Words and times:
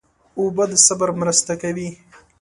اوبه 0.39 0.63
د 0.71 0.73
صبر 0.87 1.09
مرسته 1.21 1.53
کوي. 1.61 1.89